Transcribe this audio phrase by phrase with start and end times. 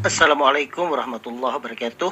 [0.00, 2.08] Assalamualaikum warahmatullahi wabarakatuh.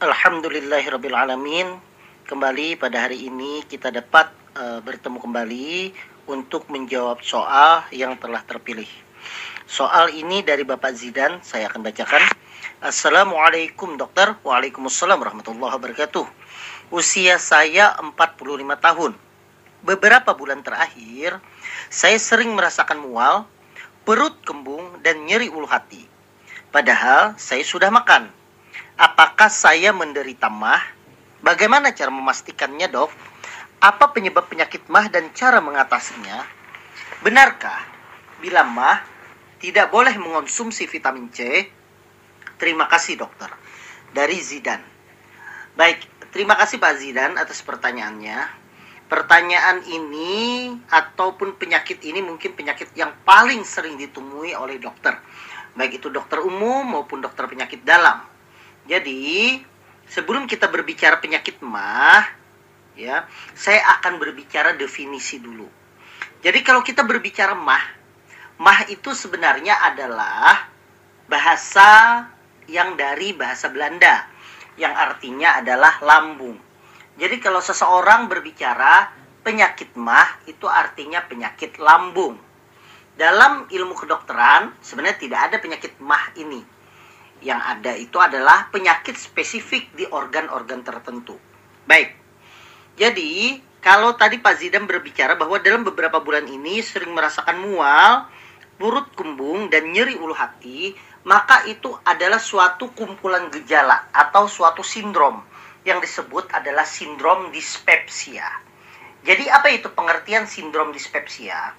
[0.00, 1.76] Alhamdulillahirrabbilalamin.
[2.24, 5.92] Kembali pada hari ini kita dapat uh, bertemu kembali
[6.32, 8.88] untuk menjawab soal yang telah terpilih.
[9.68, 12.32] Soal ini dari Bapak Zidan, saya akan bacakan.
[12.80, 14.32] Assalamualaikum dokter.
[14.40, 16.24] Waalaikumsalam warahmatullahi wabarakatuh.
[16.96, 18.16] Usia saya 45
[18.80, 19.12] tahun.
[19.84, 21.44] Beberapa bulan terakhir,
[21.92, 23.44] saya sering merasakan mual,
[24.08, 26.08] perut kembung, dan nyeri ulu hati.
[26.72, 28.32] Padahal saya sudah makan.
[28.96, 30.80] Apakah saya menderita mah?
[31.44, 33.12] Bagaimana cara memastikannya, dok?
[33.84, 36.40] Apa penyebab penyakit mah dan cara mengatasinya?
[37.20, 37.76] Benarkah
[38.40, 39.04] bila mah
[39.60, 41.68] tidak boleh mengonsumsi vitamin C?
[42.56, 43.52] Terima kasih, dokter.
[44.16, 44.80] Dari Zidan.
[45.76, 48.64] Baik, terima kasih Pak Zidan atas pertanyaannya.
[49.12, 55.20] Pertanyaan ini ataupun penyakit ini mungkin penyakit yang paling sering ditemui oleh dokter
[55.72, 58.20] baik itu dokter umum maupun dokter penyakit dalam.
[58.84, 59.56] Jadi,
[60.10, 62.26] sebelum kita berbicara penyakit mah,
[62.98, 63.24] ya,
[63.56, 65.68] saya akan berbicara definisi dulu.
[66.42, 67.82] Jadi kalau kita berbicara mah,
[68.58, 70.66] mah itu sebenarnya adalah
[71.30, 72.26] bahasa
[72.66, 74.26] yang dari bahasa Belanda
[74.76, 76.58] yang artinya adalah lambung.
[77.16, 79.12] Jadi kalau seseorang berbicara
[79.44, 82.51] penyakit mah itu artinya penyakit lambung
[83.16, 86.64] dalam ilmu kedokteran sebenarnya tidak ada penyakit mah ini.
[87.42, 91.34] Yang ada itu adalah penyakit spesifik di organ-organ tertentu.
[91.84, 92.14] Baik.
[92.94, 98.30] Jadi, kalau tadi Pak Zidan berbicara bahwa dalam beberapa bulan ini sering merasakan mual,
[98.78, 100.94] perut kembung dan nyeri ulu hati,
[101.26, 105.42] maka itu adalah suatu kumpulan gejala atau suatu sindrom
[105.82, 108.46] yang disebut adalah sindrom dispepsia.
[109.22, 111.74] Jadi apa itu pengertian sindrom dispepsia?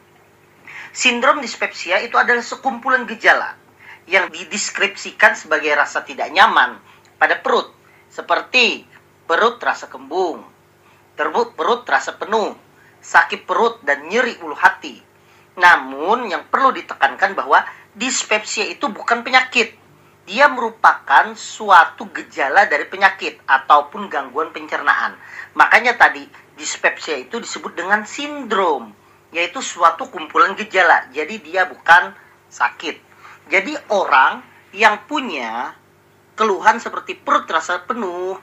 [0.94, 3.58] Sindrom dispepsia itu adalah sekumpulan gejala
[4.06, 6.78] yang dideskripsikan sebagai rasa tidak nyaman
[7.18, 7.74] pada perut,
[8.14, 8.86] seperti
[9.26, 10.46] perut terasa kembung,
[11.18, 12.54] terbut perut terasa penuh,
[13.02, 15.02] sakit perut dan nyeri ulu hati.
[15.58, 17.66] Namun yang perlu ditekankan bahwa
[17.98, 19.74] dispepsia itu bukan penyakit.
[20.30, 25.18] Dia merupakan suatu gejala dari penyakit ataupun gangguan pencernaan.
[25.58, 26.22] Makanya tadi
[26.54, 28.94] dispepsia itu disebut dengan sindrom
[29.34, 31.10] yaitu suatu kumpulan gejala.
[31.12, 32.14] Jadi dia bukan
[32.48, 33.02] sakit.
[33.50, 35.74] Jadi orang yang punya
[36.38, 38.38] keluhan seperti perut terasa penuh,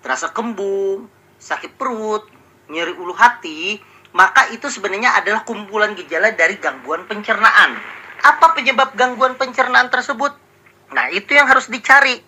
[0.00, 1.10] terasa kembung,
[1.42, 2.24] sakit perut,
[2.70, 3.78] nyeri ulu hati,
[4.14, 7.76] maka itu sebenarnya adalah kumpulan gejala dari gangguan pencernaan.
[8.22, 10.32] Apa penyebab gangguan pencernaan tersebut?
[10.94, 12.22] Nah, itu yang harus dicari.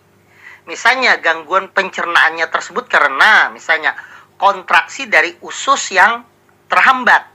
[0.67, 3.97] Misalnya gangguan pencernaannya tersebut karena misalnya
[4.37, 6.21] kontraksi dari usus yang
[6.69, 7.25] terhambat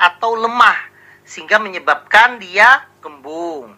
[0.00, 0.88] atau lemah
[1.20, 3.76] sehingga menyebabkan dia kembung.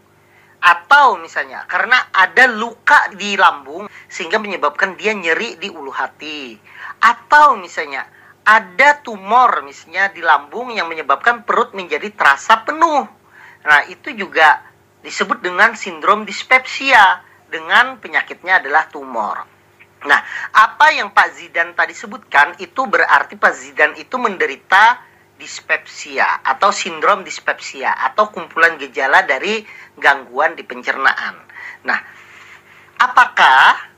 [0.63, 6.55] Atau misalnya karena ada luka di lambung sehingga menyebabkan dia nyeri di ulu hati.
[7.03, 8.07] Atau misalnya
[8.47, 13.11] ada tumor misalnya di lambung yang menyebabkan perut menjadi terasa penuh.
[13.67, 14.63] Nah itu juga
[15.03, 17.27] disebut dengan sindrom dispepsia.
[17.53, 19.45] Dengan penyakitnya adalah tumor.
[20.09, 20.21] Nah
[20.57, 27.27] apa yang Pak Zidan tadi sebutkan itu berarti Pak Zidan itu menderita dispepsia atau sindrom
[27.27, 29.65] dispepsia atau kumpulan gejala dari
[29.99, 31.35] gangguan di pencernaan.
[31.83, 31.99] Nah,
[33.01, 33.93] apakah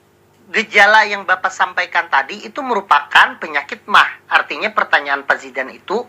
[0.51, 4.29] gejala yang Bapak sampaikan tadi itu merupakan penyakit mah?
[4.29, 6.05] Artinya pertanyaan Pak Zidan itu,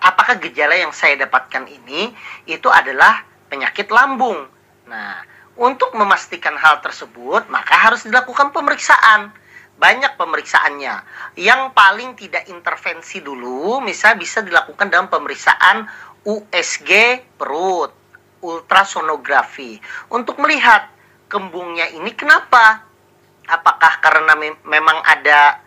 [0.00, 2.12] apakah gejala yang saya dapatkan ini
[2.48, 4.48] itu adalah penyakit lambung?
[4.88, 5.20] Nah,
[5.58, 9.34] untuk memastikan hal tersebut, maka harus dilakukan pemeriksaan
[9.78, 10.94] banyak pemeriksaannya.
[11.38, 15.86] Yang paling tidak intervensi dulu, misal bisa dilakukan dalam pemeriksaan
[16.26, 17.94] USG perut,
[18.42, 19.78] ultrasonografi,
[20.10, 20.90] untuk melihat
[21.30, 22.84] kembungnya ini kenapa.
[23.48, 25.62] Apakah karena me memang ada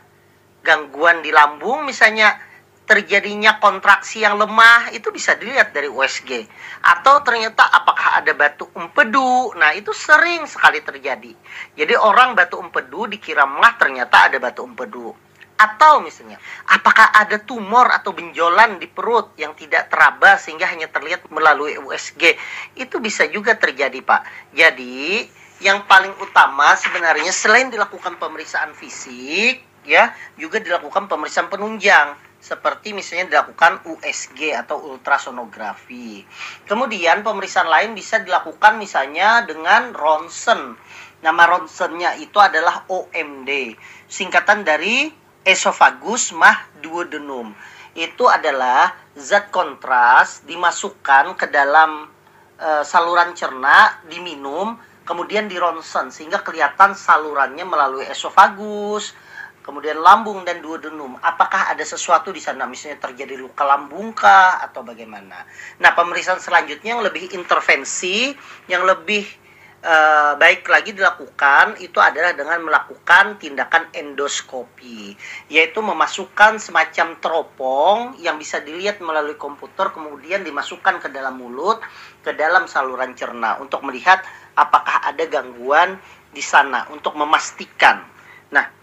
[0.61, 2.37] gangguan di lambung, misalnya
[2.85, 6.43] terjadinya kontraksi yang lemah itu bisa dilihat dari USG
[6.81, 9.55] atau ternyata apakah ada batu empedu?
[9.55, 11.31] Nah itu sering sekali terjadi.
[11.77, 15.13] Jadi orang batu empedu dikira mah ternyata ada batu empedu.
[15.61, 21.29] Atau misalnya apakah ada tumor atau benjolan di perut yang tidak teraba sehingga hanya terlihat
[21.29, 22.33] melalui USG
[22.75, 24.51] itu bisa juga terjadi Pak.
[24.57, 25.29] Jadi
[25.61, 33.37] yang paling utama sebenarnya selain dilakukan pemeriksaan fisik ya juga dilakukan pemeriksaan penunjang seperti misalnya
[33.37, 36.25] dilakukan USG atau ultrasonografi.
[36.65, 40.73] Kemudian pemeriksaan lain bisa dilakukan misalnya dengan ronsen.
[41.21, 43.77] Nama ronsennya itu adalah OMD,
[44.09, 45.13] singkatan dari
[45.45, 47.53] esophagus mah duodenum.
[47.93, 52.09] Itu adalah zat kontras dimasukkan ke dalam
[52.57, 59.13] e, saluran cerna, diminum, kemudian di ronsen sehingga kelihatan salurannya melalui esofagus,
[59.61, 61.17] kemudian lambung dan duodenum.
[61.21, 65.45] Apakah ada sesuatu di sana misalnya terjadi luka lambung kah atau bagaimana?
[65.79, 68.33] Nah, pemeriksaan selanjutnya yang lebih intervensi,
[68.67, 69.41] yang lebih
[69.85, 75.17] uh, baik lagi dilakukan itu adalah dengan melakukan tindakan endoskopi
[75.49, 81.81] yaitu memasukkan semacam teropong yang bisa dilihat melalui komputer kemudian dimasukkan ke dalam mulut
[82.21, 84.21] ke dalam saluran cerna untuk melihat
[84.57, 85.97] apakah ada gangguan
[86.31, 88.05] di sana untuk memastikan
[88.53, 88.80] nah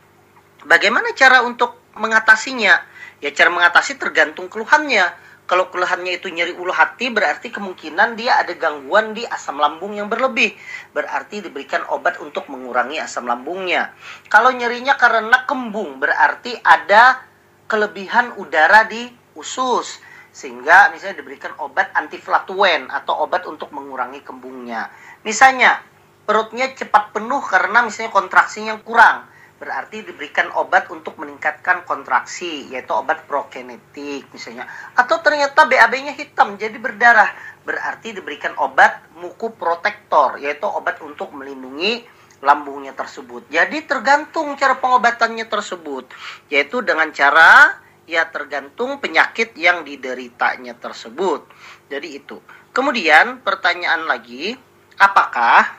[0.66, 2.74] bagaimana cara untuk mengatasinya
[3.18, 5.10] ya cara mengatasi tergantung keluhannya
[5.48, 10.12] kalau keluhannya itu nyeri ulu hati berarti kemungkinan dia ada gangguan di asam lambung yang
[10.12, 10.52] berlebih.
[10.92, 13.96] Berarti diberikan obat untuk mengurangi asam lambungnya.
[14.28, 17.24] Kalau nyerinya karena kembung berarti ada
[17.64, 19.08] kelebihan udara di
[19.40, 24.92] usus sehingga misalnya diberikan obat antiflatuen atau obat untuk mengurangi kembungnya.
[25.24, 25.80] Misalnya
[26.28, 29.27] perutnya cepat penuh karena misalnya kontraksinya kurang
[29.58, 34.70] berarti diberikan obat untuk meningkatkan kontraksi yaitu obat prokinetik misalnya.
[34.94, 37.30] Atau ternyata BAB-nya hitam jadi berdarah.
[37.66, 42.06] Berarti diberikan obat muku protektor yaitu obat untuk melindungi
[42.38, 43.50] lambungnya tersebut.
[43.50, 46.06] Jadi tergantung cara pengobatannya tersebut
[46.48, 51.44] yaitu dengan cara ya tergantung penyakit yang dideritanya tersebut.
[51.90, 52.38] Jadi itu.
[52.70, 54.54] Kemudian pertanyaan lagi
[55.02, 55.76] apakah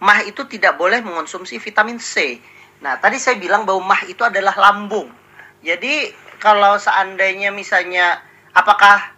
[0.00, 2.40] mah itu tidak boleh mengonsumsi vitamin C
[2.80, 5.12] Nah, tadi saya bilang bahwa mah itu adalah lambung.
[5.60, 8.24] Jadi, kalau seandainya misalnya
[8.56, 9.12] apakah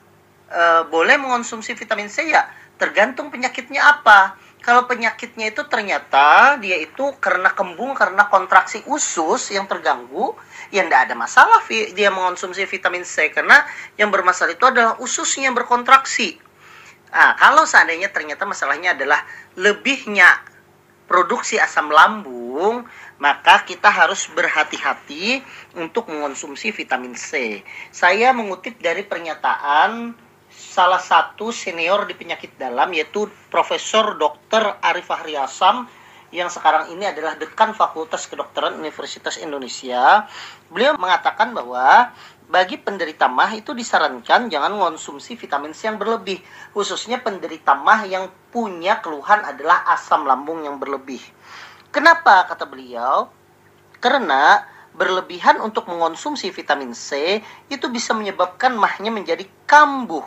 [0.50, 2.50] e, boleh mengonsumsi vitamin C ya?
[2.74, 4.34] Tergantung penyakitnya apa.
[4.62, 10.38] Kalau penyakitnya itu ternyata dia itu karena kembung, karena kontraksi usus yang terganggu,
[10.70, 13.66] ya tidak ada masalah dia mengonsumsi vitamin C karena
[13.98, 16.38] yang bermasalah itu adalah ususnya yang berkontraksi.
[17.10, 19.26] Nah, kalau seandainya ternyata masalahnya adalah
[19.58, 20.30] lebihnya
[21.10, 22.86] produksi asam lambung,
[23.22, 25.46] maka kita harus berhati-hati
[25.78, 27.62] untuk mengonsumsi vitamin C.
[27.94, 30.18] Saya mengutip dari pernyataan
[30.50, 34.74] salah satu senior di penyakit dalam yaitu Profesor Dr.
[34.82, 35.86] Arif Fahri Asam
[36.34, 40.26] yang sekarang ini adalah dekan Fakultas Kedokteran Universitas Indonesia.
[40.66, 42.10] Beliau mengatakan bahwa
[42.50, 46.42] bagi penderita MAH itu disarankan jangan mengonsumsi vitamin C yang berlebih,
[46.74, 51.22] khususnya penderita MAH yang punya keluhan adalah asam lambung yang berlebih.
[51.92, 53.28] Kenapa kata beliau?
[54.00, 54.64] Karena
[54.96, 60.24] berlebihan untuk mengonsumsi vitamin C itu bisa menyebabkan mahnya menjadi kambuh.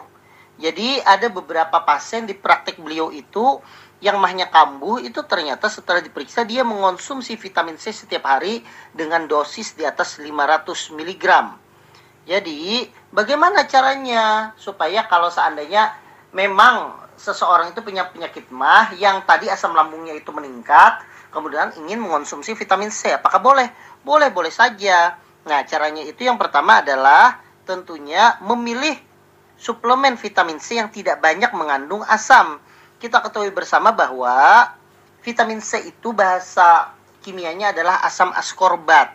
[0.61, 3.59] Jadi ada beberapa pasien di praktek beliau itu
[3.99, 8.61] yang mahnya kambuh itu ternyata setelah diperiksa dia mengonsumsi vitamin C setiap hari
[8.93, 11.25] dengan dosis di atas 500 mg.
[12.25, 15.93] Jadi bagaimana caranya supaya kalau seandainya
[16.33, 22.55] memang seseorang itu punya penyakit mah yang tadi asam lambungnya itu meningkat, kemudian ingin mengonsumsi
[22.55, 23.11] vitamin C.
[23.11, 23.67] Apakah boleh?
[24.07, 25.19] Boleh, boleh saja.
[25.43, 28.95] Nah, caranya itu yang pertama adalah tentunya memilih
[29.59, 32.63] suplemen vitamin C yang tidak banyak mengandung asam.
[32.97, 34.71] Kita ketahui bersama bahwa
[35.19, 39.11] vitamin C itu bahasa kimianya adalah asam askorbat.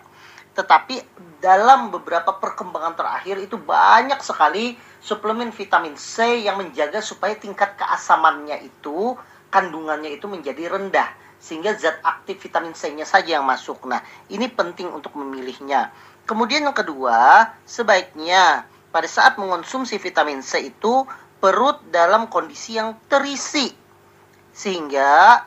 [0.53, 1.01] Tetapi
[1.41, 8.69] dalam beberapa perkembangan terakhir itu banyak sekali suplemen vitamin C yang menjaga supaya tingkat keasamannya
[8.69, 9.17] itu
[9.51, 13.83] kandungannya itu menjadi rendah sehingga zat aktif vitamin C-nya saja yang masuk.
[13.89, 15.91] Nah, ini penting untuk memilihnya.
[16.29, 21.09] Kemudian yang kedua, sebaiknya pada saat mengonsumsi vitamin C itu
[21.41, 23.73] perut dalam kondisi yang terisi
[24.53, 25.43] sehingga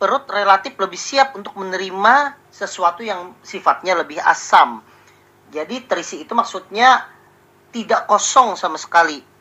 [0.00, 4.80] perut relatif lebih siap untuk menerima sesuatu yang sifatnya lebih asam.
[5.52, 7.04] Jadi terisi itu maksudnya
[7.70, 9.33] tidak kosong sama sekali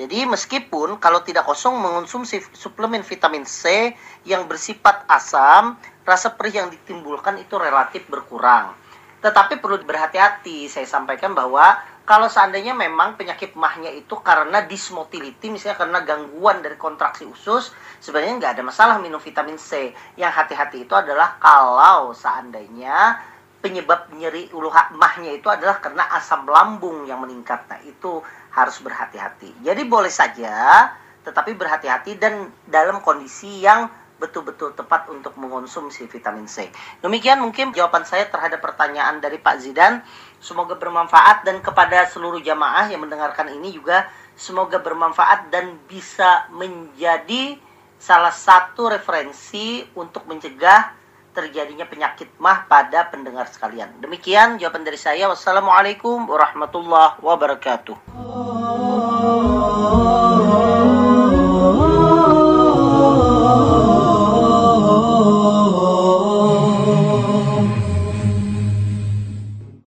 [0.00, 3.92] jadi meskipun kalau tidak kosong mengonsumsi suplemen vitamin C
[4.24, 5.76] yang bersifat asam,
[6.08, 8.72] rasa perih yang ditimbulkan itu relatif berkurang.
[9.20, 11.76] Tetapi perlu berhati-hati, saya sampaikan bahwa
[12.08, 17.68] kalau seandainya memang penyakit mahnya itu karena dysmotility, misalnya karena gangguan dari kontraksi usus,
[18.00, 19.92] sebenarnya nggak ada masalah minum vitamin C.
[20.16, 23.20] Yang hati-hati itu adalah kalau seandainya
[23.60, 27.68] penyebab nyeri ulu mahnya itu adalah karena asam lambung yang meningkat.
[27.68, 29.62] Nah, itu harus berhati-hati.
[29.62, 30.90] Jadi boleh saja,
[31.22, 33.90] tetapi berhati-hati dan dalam kondisi yang
[34.20, 36.68] betul-betul tepat untuk mengonsumsi vitamin C.
[37.00, 40.04] Demikian mungkin jawaban saya terhadap pertanyaan dari Pak Zidan.
[40.36, 44.04] Semoga bermanfaat dan kepada seluruh jamaah yang mendengarkan ini juga
[44.36, 47.56] semoga bermanfaat dan bisa menjadi
[48.00, 50.99] salah satu referensi untuk mencegah
[51.30, 54.02] terjadinya penyakit mah pada pendengar sekalian.
[54.02, 55.30] Demikian jawaban dari saya.
[55.30, 57.96] Wassalamualaikum warahmatullahi wabarakatuh.